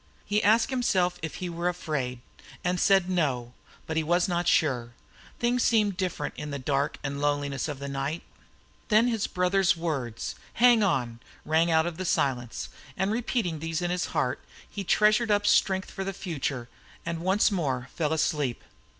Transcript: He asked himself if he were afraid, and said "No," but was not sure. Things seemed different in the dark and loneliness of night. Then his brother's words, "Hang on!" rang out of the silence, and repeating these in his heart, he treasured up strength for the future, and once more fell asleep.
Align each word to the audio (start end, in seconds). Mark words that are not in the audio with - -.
He 0.25 0.41
asked 0.43 0.71
himself 0.71 1.19
if 1.21 1.35
he 1.35 1.47
were 1.47 1.69
afraid, 1.69 2.21
and 2.63 2.79
said 2.79 3.07
"No," 3.07 3.53
but 3.85 4.01
was 4.03 4.27
not 4.27 4.47
sure. 4.47 4.95
Things 5.37 5.61
seemed 5.61 5.95
different 5.95 6.33
in 6.37 6.49
the 6.49 6.57
dark 6.57 6.97
and 7.03 7.21
loneliness 7.21 7.67
of 7.67 7.79
night. 7.81 8.23
Then 8.87 9.07
his 9.09 9.27
brother's 9.27 9.77
words, 9.77 10.33
"Hang 10.53 10.81
on!" 10.81 11.19
rang 11.45 11.69
out 11.69 11.85
of 11.85 11.97
the 11.97 12.05
silence, 12.05 12.69
and 12.97 13.11
repeating 13.11 13.59
these 13.59 13.79
in 13.79 13.91
his 13.91 14.05
heart, 14.07 14.39
he 14.67 14.83
treasured 14.83 15.29
up 15.29 15.45
strength 15.45 15.91
for 15.91 16.03
the 16.03 16.13
future, 16.13 16.67
and 17.05 17.19
once 17.19 17.51
more 17.51 17.87
fell 17.95 18.11
asleep. 18.11 18.63